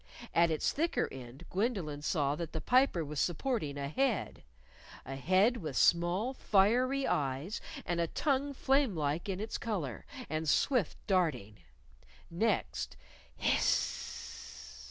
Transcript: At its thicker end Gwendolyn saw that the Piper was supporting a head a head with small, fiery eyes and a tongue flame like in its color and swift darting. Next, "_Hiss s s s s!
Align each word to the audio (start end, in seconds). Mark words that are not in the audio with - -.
At 0.33 0.49
its 0.49 0.71
thicker 0.71 1.07
end 1.11 1.45
Gwendolyn 1.51 2.01
saw 2.01 2.33
that 2.35 2.53
the 2.53 2.59
Piper 2.59 3.05
was 3.05 3.19
supporting 3.19 3.77
a 3.77 3.87
head 3.87 4.41
a 5.05 5.15
head 5.15 5.57
with 5.57 5.77
small, 5.77 6.33
fiery 6.33 7.05
eyes 7.05 7.61
and 7.85 8.01
a 8.01 8.07
tongue 8.07 8.55
flame 8.55 8.95
like 8.95 9.29
in 9.29 9.39
its 9.39 9.59
color 9.59 10.07
and 10.27 10.49
swift 10.49 10.97
darting. 11.05 11.59
Next, 12.31 12.95
"_Hiss 13.39 13.45
s 13.45 13.47
s 13.47 13.57
s 13.57 14.67
s! 14.73 14.79